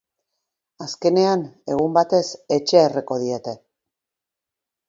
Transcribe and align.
Azkenean, 0.85 1.43
egun 1.75 1.93
batez, 1.99 2.23
etxea 2.57 2.85
erreko 2.89 3.19
diete. 3.27 3.55